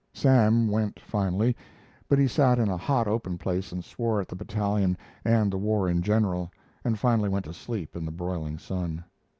[0.15, 1.55] Sam went finally,
[2.09, 5.59] but he sat in a hot open place and swore at the battalion and the
[5.59, 6.51] war in general,
[6.83, 9.03] and finally went to sleep in the broiling sun.